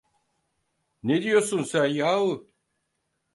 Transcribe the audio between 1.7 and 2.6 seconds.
yahu?